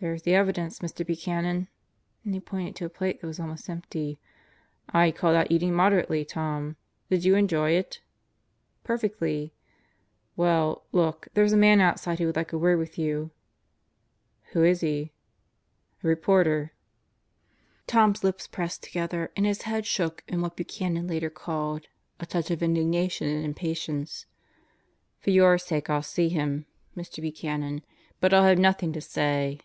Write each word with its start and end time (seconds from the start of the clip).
"There's 0.00 0.22
the 0.22 0.36
evidence, 0.36 0.78
Mr. 0.78 1.04
Buchanan," 1.04 1.66
and 2.24 2.32
he 2.32 2.38
pointed 2.38 2.76
to 2.76 2.84
a 2.84 2.88
plate 2.88 3.20
that 3.20 3.26
was 3.26 3.40
almost 3.40 3.68
empty. 3.68 4.20
"Fd 4.94 5.16
call 5.16 5.32
that 5.32 5.50
eating 5.50 5.74
moderately, 5.74 6.24
Tom. 6.24 6.76
Did 7.10 7.24
you 7.24 7.34
enjoy 7.34 7.72
it?" 7.72 8.00
"Perfectly." 8.84 9.54
"Well, 10.36 10.84
look. 10.92 11.26
There's 11.34 11.52
a 11.52 11.56
man 11.56 11.80
outside 11.80 12.20
who 12.20 12.26
would 12.26 12.36
like 12.36 12.52
a 12.52 12.58
word 12.58 12.78
with 12.78 12.96
you." 12.96 13.32
"Who 14.52 14.62
is 14.62 14.82
he?" 14.82 15.10
"A 16.04 16.06
reporter." 16.06 16.72
Last 17.90 17.90
Day 17.92 17.98
on 17.98 18.10
Earth 18.12 18.20
197 18.22 18.22
Tom's 18.22 18.24
lips 18.24 18.46
pressed 18.46 18.82
together 18.84 19.32
and 19.34 19.42
Ms 19.46 19.62
head 19.62 19.84
shook 19.84 20.22
in 20.28 20.40
what 20.40 20.54
Buchanan 20.56 21.08
later 21.08 21.28
called 21.30 21.88
"a 22.20 22.24
touch 22.26 22.52
of 22.52 22.62
indignation 22.62 23.26
and 23.26 23.44
impatience." 23.44 24.26
"For 25.18 25.30
your 25.30 25.58
sake 25.58 25.90
I'll 25.90 26.02
see 26.02 26.28
him, 26.28 26.66
Mr. 26.96 27.20
Buchanan. 27.20 27.82
But 28.20 28.32
I'll 28.32 28.44
have 28.44 28.58
nothing 28.60 28.92
to 28.92 29.00
say." 29.00 29.58